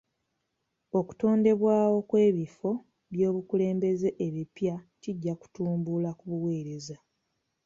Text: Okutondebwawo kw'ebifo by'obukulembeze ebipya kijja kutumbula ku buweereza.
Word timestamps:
Okutondebwawo 0.99 1.97
kw'ebifo 2.09 2.71
by'obukulembeze 3.13 4.09
ebipya 4.25 4.75
kijja 5.01 5.33
kutumbula 5.41 6.09
ku 6.19 6.23
buweereza. 6.31 6.97